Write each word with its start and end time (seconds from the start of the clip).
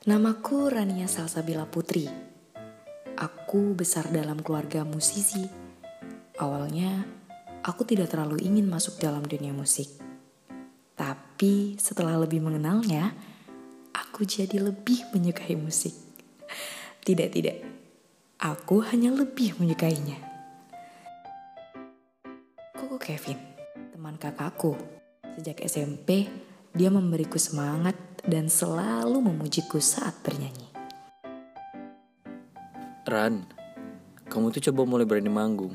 Namaku 0.00 0.72
Rania 0.72 1.04
Salsabila 1.04 1.68
Putri. 1.68 2.08
Aku 3.20 3.76
besar 3.76 4.08
dalam 4.08 4.40
keluarga 4.40 4.80
musisi. 4.80 5.44
Awalnya, 6.40 7.04
aku 7.60 7.84
tidak 7.84 8.08
terlalu 8.08 8.40
ingin 8.40 8.64
masuk 8.64 8.96
dalam 8.96 9.20
dunia 9.28 9.52
musik. 9.52 9.92
Tapi 10.96 11.76
setelah 11.76 12.16
lebih 12.16 12.40
mengenalnya, 12.40 13.12
aku 13.92 14.24
jadi 14.24 14.72
lebih 14.72 15.04
menyukai 15.12 15.52
musik. 15.60 15.92
Tidak, 17.04 17.28
tidak. 17.28 17.60
Aku 18.40 18.80
hanya 18.80 19.12
lebih 19.12 19.60
menyukainya. 19.60 20.16
Koko 22.72 22.96
Kevin, 22.96 23.36
teman 23.92 24.16
kakakku. 24.16 24.80
Sejak 25.36 25.60
SMP, 25.60 26.24
dia 26.72 26.88
memberiku 26.88 27.36
semangat 27.36 28.09
dan 28.26 28.50
selalu 28.50 29.20
memujiku 29.20 29.80
saat 29.80 30.16
bernyanyi. 30.24 30.68
Ran, 33.08 33.44
kamu 34.28 34.54
tuh 34.54 34.70
coba 34.70 34.86
mulai 34.86 35.06
berani 35.08 35.32
manggung. 35.32 35.74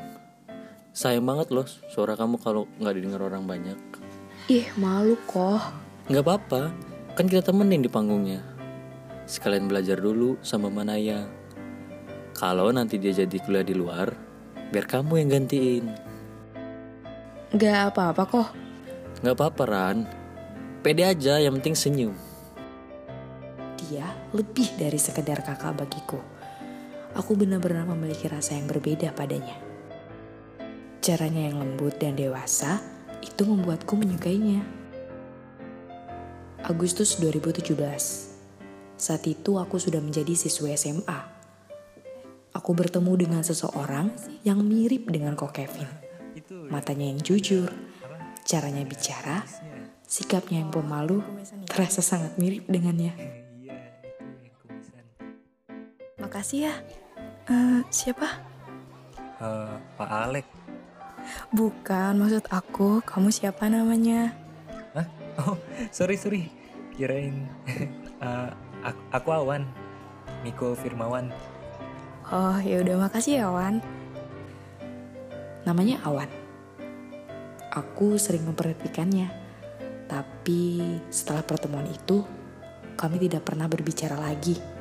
Sayang 0.96 1.28
banget 1.28 1.52
loh 1.52 1.68
suara 1.92 2.16
kamu 2.16 2.40
kalau 2.40 2.70
nggak 2.80 2.96
didengar 2.96 3.22
orang 3.26 3.44
banyak. 3.44 3.76
Ih, 4.48 4.70
malu 4.80 5.20
kok. 5.28 5.60
Nggak 6.08 6.24
apa-apa, 6.24 6.72
kan 7.18 7.26
kita 7.28 7.52
temenin 7.52 7.84
di 7.84 7.92
panggungnya. 7.92 8.40
Sekalian 9.26 9.66
belajar 9.66 9.98
dulu 9.98 10.38
sama 10.46 10.70
Manaya. 10.70 11.26
Kalau 12.38 12.70
nanti 12.70 13.02
dia 13.02 13.16
jadi 13.16 13.42
kuliah 13.42 13.66
di 13.66 13.74
luar, 13.74 14.14
biar 14.70 14.86
kamu 14.86 15.24
yang 15.24 15.30
gantiin. 15.34 15.86
Gak 17.56 17.96
apa-apa 17.96 18.24
kok. 18.28 18.50
Nggak 19.24 19.36
apa-apa 19.40 19.64
Ran, 19.64 19.98
pede 20.84 21.08
aja 21.08 21.40
yang 21.40 21.58
penting 21.58 21.74
senyum. 21.74 22.25
Dia 23.86 24.10
lebih 24.34 24.74
dari 24.82 24.98
sekedar 24.98 25.46
kakak 25.46 25.78
bagiku. 25.78 26.18
Aku 27.14 27.38
benar-benar 27.38 27.86
memiliki 27.86 28.26
rasa 28.26 28.58
yang 28.58 28.66
berbeda 28.66 29.14
padanya. 29.14 29.56
Caranya 31.06 31.54
yang 31.54 31.62
lembut 31.62 32.02
dan 32.02 32.18
dewasa 32.18 32.82
itu 33.22 33.46
membuatku 33.46 33.94
menyukainya. 33.94 34.66
Agustus 36.66 37.22
2017. 37.22 37.78
Saat 38.98 39.24
itu 39.30 39.62
aku 39.62 39.78
sudah 39.78 40.02
menjadi 40.02 40.34
siswa 40.34 40.74
SMA. 40.74 41.20
Aku 42.56 42.72
bertemu 42.74 43.14
dengan 43.22 43.44
seseorang 43.46 44.10
yang 44.42 44.66
mirip 44.66 45.12
dengan 45.12 45.38
Ko 45.38 45.52
Kevin. 45.52 45.86
Matanya 46.74 47.12
yang 47.12 47.20
jujur, 47.22 47.70
caranya 48.48 48.82
bicara, 48.88 49.44
sikapnya 50.08 50.64
yang 50.64 50.72
pemalu 50.72 51.22
terasa 51.68 52.00
sangat 52.00 52.40
mirip 52.40 52.66
dengannya. 52.72 53.35
Makasih 56.36 56.68
ya. 56.68 56.76
Eh, 57.48 57.80
siapa? 57.88 58.28
Eh, 59.40 59.76
Pak 59.96 60.10
Alek. 60.12 60.44
Bukan, 61.56 62.20
maksud 62.20 62.44
aku, 62.52 63.00
kamu 63.08 63.32
siapa 63.32 63.72
namanya? 63.72 64.36
Hah? 64.92 65.08
Oh, 65.40 65.56
sorry 65.96 66.20
sorry. 66.20 66.52
Kirain 66.92 67.48
eh, 68.28 68.50
aku, 68.84 69.02
aku 69.16 69.30
Awan. 69.32 69.64
Miko 70.44 70.76
Firmawan. 70.76 71.32
Oh, 72.28 72.60
ya 72.60 72.84
udah 72.84 73.08
makasih 73.08 73.40
ya, 73.40 73.48
Wan. 73.48 73.80
Namanya 75.64 76.04
Awan. 76.04 76.28
Aku 77.72 78.20
sering 78.20 78.44
memperhatikannya. 78.44 79.32
Tapi 80.12 80.84
setelah 81.08 81.48
pertemuan 81.48 81.88
itu, 81.88 82.28
kami 83.00 83.24
tidak 83.24 83.48
pernah 83.48 83.72
berbicara 83.72 84.20
lagi. 84.20 84.75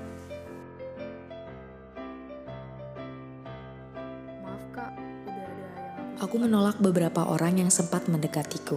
Aku 6.34 6.42
menolak 6.42 6.83
beberapa 6.83 7.30
orang 7.30 7.62
yang 7.62 7.70
sempat 7.70 8.11
mendekatiku. 8.11 8.74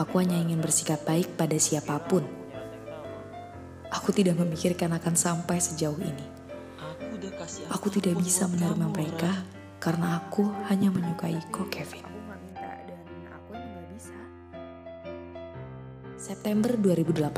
Aku 0.00 0.16
hanya 0.16 0.40
ingin 0.40 0.64
bersikap 0.64 1.04
baik 1.04 1.36
pada 1.36 1.52
siapa 1.60 2.00
pun. 2.00 2.24
Aku 3.92 4.16
tidak 4.16 4.40
memikirkan 4.40 4.96
akan 4.96 5.12
sampai 5.12 5.60
sejauh 5.60 6.00
ini. 6.00 6.24
Aku 7.68 7.92
tidak 7.92 8.16
bisa 8.16 8.48
menerima 8.48 8.88
mereka 8.88 9.44
karena 9.76 10.24
aku 10.24 10.48
hanya 10.72 10.88
menyukai 10.88 11.36
Ko 11.52 11.68
Kevin. 11.68 12.08
September 16.16 16.80
2018. 16.80 17.28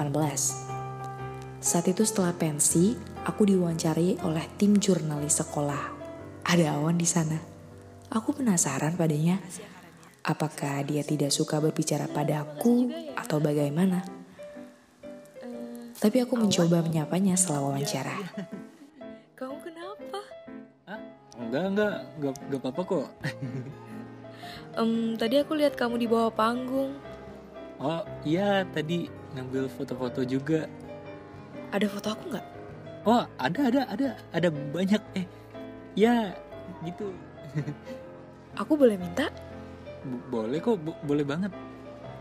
Saat 1.58 1.86
itu 1.90 2.06
setelah 2.06 2.30
pensi, 2.38 2.94
aku 3.26 3.42
diwawancari 3.42 4.22
oleh 4.22 4.46
tim 4.54 4.78
jurnalis 4.78 5.42
sekolah. 5.42 5.98
Ada 6.46 6.78
Awan 6.78 6.94
di 6.94 7.10
sana. 7.10 7.49
Aku 8.10 8.34
penasaran 8.34 8.98
padanya. 8.98 9.38
Apakah 10.26 10.82
dia 10.82 11.06
tidak 11.06 11.30
suka 11.30 11.62
berbicara 11.62 12.10
padaku 12.10 12.90
atau 13.14 13.38
bagaimana? 13.38 14.02
Tapi 16.00 16.16
aku 16.26 16.34
mencoba 16.34 16.82
menyapanya 16.82 17.38
setelah 17.38 17.70
wawancara. 17.70 18.18
Kamu 19.38 19.56
kenapa? 19.62 20.20
Enggak, 21.38 21.64
enggak, 21.70 21.94
enggak, 22.18 22.34
enggak 22.50 22.60
apa-apa 22.66 22.82
kok. 22.82 23.08
Em, 24.80 25.14
tadi 25.14 25.34
aku 25.38 25.52
lihat 25.54 25.74
kamu 25.78 25.94
di 26.02 26.06
bawah 26.10 26.30
panggung. 26.34 26.98
Oh 27.78 28.02
iya, 28.26 28.66
tadi 28.74 29.06
ngambil 29.38 29.70
foto-foto 29.70 30.26
juga. 30.26 30.66
Ada 31.70 31.86
foto 31.86 32.08
aku 32.10 32.24
nggak? 32.34 32.46
Oh 33.06 33.22
ada, 33.38 33.60
ada, 33.70 33.80
ada, 33.86 34.08
ada 34.34 34.48
banyak. 34.50 35.02
Eh, 35.14 35.26
ya 35.94 36.34
gitu. 36.82 37.14
Aku 38.60 38.74
boleh 38.76 38.96
minta? 38.96 39.30
Bo- 40.02 40.40
boleh 40.40 40.58
kok, 40.58 40.76
bo- 40.80 41.00
boleh 41.04 41.24
banget. 41.24 41.52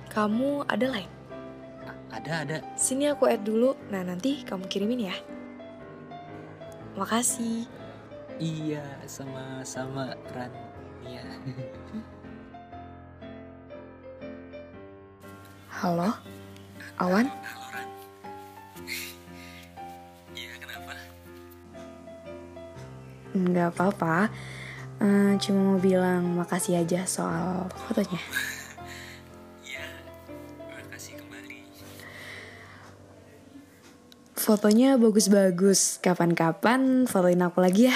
Kamu 0.10 0.66
ada 0.66 0.86
line? 0.90 1.12
A- 1.86 2.18
Ada, 2.18 2.34
ada. 2.44 2.58
Sini 2.76 3.06
aku 3.06 3.30
add 3.30 3.46
dulu. 3.46 3.78
Nah 3.90 4.02
nanti 4.02 4.42
kamu 4.44 4.66
kirimin 4.68 5.08
ya. 5.08 5.16
Makasih. 6.98 7.70
Iya, 8.40 8.84
sama-sama 9.04 10.16
Ran. 10.32 10.52
Iya. 11.04 11.24
Halo, 15.80 16.12
Awan? 17.00 17.28
Halo 17.32 17.66
Ran. 17.72 17.90
Iya, 20.36 20.52
kenapa? 20.60 20.92
Nggak 23.32 23.68
apa-apa. 23.76 24.16
Eh, 25.00 25.34
cuma 25.40 25.60
mau 25.64 25.80
bilang 25.80 26.36
makasih 26.36 26.84
aja 26.84 27.08
soal 27.08 27.72
fotonya. 27.88 28.20
Iya, 29.64 29.88
makasih 30.76 31.16
kembali. 31.24 31.60
Fotonya 34.36 35.00
bagus-bagus. 35.00 36.04
Kapan-kapan 36.04 37.08
fotoin 37.08 37.40
aku 37.40 37.64
lagi 37.64 37.88
ya. 37.88 37.96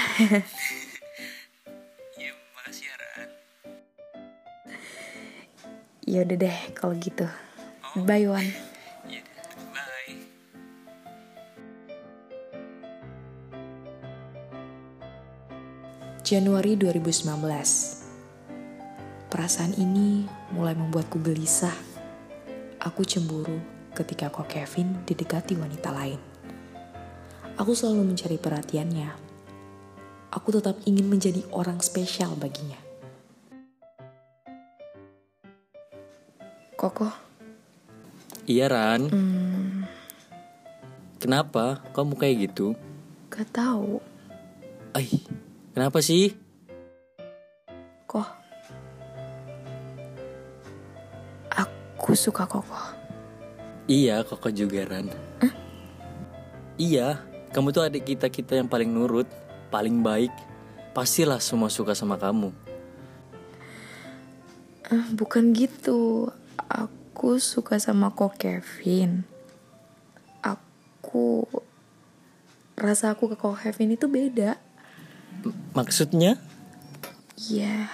Iya, 2.15 2.31
makasih 2.55 2.85
ya 2.87 2.95
Ran. 2.95 3.29
ya 6.07 6.19
udah 6.23 6.37
deh 6.39 6.57
kalau 6.71 6.95
gitu. 6.95 7.27
Bye 7.99 8.31
Wan. 8.31 8.72
Januari 16.23 16.79
2019. 16.79 17.27
Perasaan 19.27 19.75
ini 19.75 20.23
mulai 20.55 20.71
membuatku 20.71 21.19
gelisah. 21.19 21.75
Aku 22.79 23.03
cemburu 23.03 23.59
ketika 23.91 24.31
kok 24.31 24.47
Kevin 24.47 25.03
didekati 25.03 25.59
wanita 25.59 25.91
lain. 25.91 26.15
Aku 27.59 27.75
selalu 27.75 28.15
mencari 28.15 28.39
perhatiannya. 28.39 29.11
Aku 30.31 30.55
tetap 30.55 30.79
ingin 30.87 31.11
menjadi 31.11 31.43
orang 31.51 31.83
spesial 31.83 32.39
baginya. 32.39 32.79
Koko, 36.79 37.11
Iya 38.47 38.71
Ran, 38.71 39.11
hmm, 39.11 39.83
kenapa 41.19 41.83
kamu 41.91 42.15
kayak 42.15 42.47
gitu? 42.47 42.79
gak 43.27 43.51
tahu 43.51 43.99
Ay, 44.93 45.22
kenapa 45.73 45.99
sih? 45.99 46.37
kok. 48.13 48.29
Aku 51.49 52.13
suka 52.13 52.45
Koko. 52.45 52.77
Iya, 53.89 54.21
Koko 54.21 54.53
juga 54.53 54.85
Ran. 54.85 55.09
Iya, 56.77 57.21
kamu 57.53 57.73
tuh 57.73 57.85
adik 57.89 58.05
kita 58.13 58.29
kita 58.29 58.61
yang 58.61 58.69
paling 58.69 58.93
nurut, 58.93 59.25
paling 59.73 60.05
baik. 60.05 60.29
Pastilah 60.93 61.41
semua 61.41 61.73
suka 61.73 61.97
sama 61.97 62.21
kamu. 62.21 62.53
Eh, 64.93 65.05
bukan 65.17 65.57
gitu. 65.57 66.29
Aku 66.69 67.41
suka 67.41 67.81
sama 67.81 68.13
kok 68.13 68.37
Kevin. 68.37 69.25
Aku 70.45 71.49
rasa 72.77 73.17
aku 73.17 73.33
ke 73.33 73.37
Koko 73.41 73.57
Kevin 73.57 73.97
itu 73.97 74.05
beda. 74.05 74.61
Maksudnya? 75.75 76.39
Ya, 77.35 77.89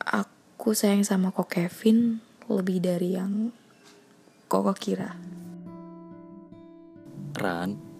aku 0.00 0.72
sayang 0.72 1.04
sama 1.04 1.34
Koko 1.34 1.50
Kevin 1.50 2.22
lebih 2.48 2.80
dari 2.80 3.18
yang 3.18 3.52
Koko 4.48 4.72
kira. 4.72 5.12
Ran, 7.36 7.90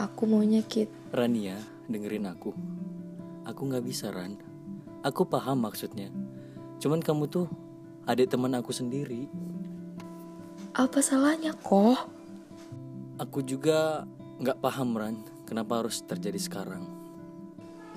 Aku 0.00 0.24
maunya 0.24 0.64
Kit. 0.64 0.88
Rania, 1.12 1.60
dengerin 1.88 2.28
aku. 2.28 2.56
Aku 3.44 3.68
nggak 3.68 3.84
bisa, 3.84 4.08
Ran. 4.08 4.36
Aku 5.04 5.28
paham 5.28 5.64
maksudnya. 5.64 6.08
Cuman 6.80 7.04
kamu 7.04 7.28
tuh 7.28 7.48
adik 8.08 8.32
teman 8.32 8.56
aku 8.56 8.72
sendiri. 8.72 9.28
Apa 10.72 11.04
salahnya 11.04 11.52
kok? 11.52 12.08
Aku 13.20 13.44
juga 13.44 14.08
nggak 14.40 14.60
paham, 14.60 14.96
Ran. 14.96 15.16
Kenapa 15.44 15.84
harus 15.84 16.00
terjadi 16.00 16.40
sekarang? 16.40 16.99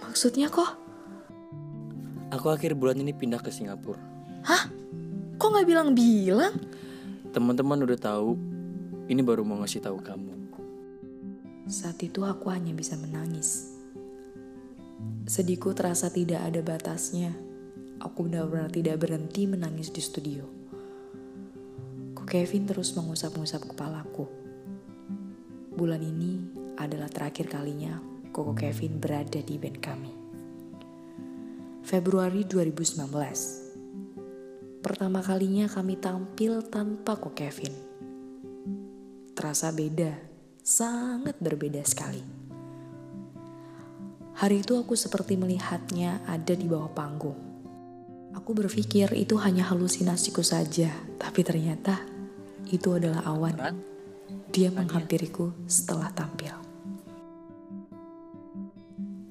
Maksudnya 0.10 0.52
kok? 0.52 0.84
Aku 2.34 2.50
akhir 2.50 2.74
bulan 2.74 2.98
ini 2.98 3.14
pindah 3.14 3.40
ke 3.40 3.54
Singapura. 3.54 4.02
Hah? 4.44 4.68
Kok 5.38 5.50
nggak 5.54 5.68
bilang-bilang? 5.70 6.58
Teman-teman 7.30 7.86
udah 7.86 8.00
tahu. 8.00 8.36
Ini 9.08 9.22
baru 9.22 9.46
mau 9.46 9.62
ngasih 9.62 9.84
tahu 9.84 10.02
kamu. 10.02 10.34
Saat 11.70 12.04
itu 12.04 12.28
aku 12.28 12.52
hanya 12.52 12.76
bisa 12.76 13.00
menangis. 13.00 13.72
Sedihku 15.24 15.72
terasa 15.72 16.12
tidak 16.12 16.44
ada 16.44 16.60
batasnya. 16.60 17.32
Aku 18.04 18.28
benar-benar 18.28 18.68
tidak 18.68 19.00
berhenti 19.00 19.48
menangis 19.48 19.88
di 19.88 20.04
studio. 20.04 20.44
Kok 22.20 22.28
Kevin 22.28 22.68
terus 22.68 22.92
mengusap-ngusap 22.94 23.72
kepalaku. 23.72 24.28
Bulan 25.74 26.04
ini 26.04 26.44
adalah 26.76 27.08
terakhir 27.08 27.48
kalinya 27.48 28.12
Koko 28.33 28.57
Kevin 28.57 28.97
berada 28.97 29.38
di 29.38 29.62
band 29.62 29.77
kami. 29.77 30.09
Februari 31.85 32.41
2019. 32.50 33.06
Pertama 34.81 35.21
kalinya 35.21 35.69
kami 35.69 36.01
tampil 36.01 36.65
tanpa 36.65 37.13
Koko 37.13 37.38
Kevin. 37.38 37.69
Terasa 39.38 39.69
beda, 39.69 40.18
sangat 40.65 41.38
berbeda 41.38 41.85
sekali. 41.85 42.25
Hari 44.33 44.65
itu 44.65 44.81
aku 44.81 44.97
seperti 44.97 45.38
melihatnya 45.38 46.25
ada 46.25 46.57
di 46.57 46.65
bawah 46.65 46.89
panggung. 46.89 47.38
Aku 48.33 48.57
berpikir 48.57 49.13
itu 49.13 49.38
hanya 49.38 49.69
halusinasiku 49.69 50.41
saja, 50.41 50.89
tapi 51.21 51.45
ternyata 51.45 52.01
itu 52.65 52.97
adalah 52.97 53.30
awan. 53.30 53.77
Dia 54.50 54.74
menghampiriku 54.74 55.53
setelah 55.69 56.09
tampil. 56.18 56.73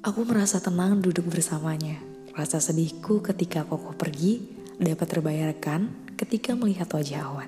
Aku 0.02 0.26
merasa 0.26 0.58
tenang 0.58 0.99
duduk 0.99 1.31
bersamanya. 1.31 1.94
Rasa 2.34 2.58
sedihku 2.58 3.22
ketika 3.22 3.62
Koko 3.62 3.94
pergi 3.94 4.43
dapat 4.75 5.06
terbayarkan 5.06 6.10
ketika 6.19 6.58
melihat 6.58 6.90
wajah 6.90 7.31
awan. 7.31 7.46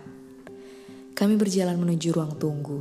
Kami 1.18 1.34
berjalan 1.34 1.74
menuju 1.74 2.14
ruang 2.14 2.38
tunggu. 2.38 2.78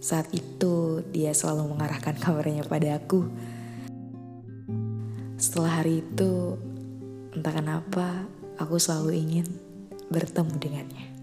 Saat 0.00 0.32
itu 0.32 1.04
dia 1.12 1.36
selalu 1.36 1.76
mengarahkan 1.76 2.16
kameranya 2.16 2.64
pada 2.64 2.96
aku. 2.96 3.28
Setelah 5.36 5.84
hari 5.84 6.00
itu, 6.00 6.56
entah 7.36 7.52
kenapa 7.52 8.24
aku 8.56 8.80
selalu 8.80 9.20
ingin 9.20 9.46
bertemu 10.08 10.56
dengannya. 10.56 11.13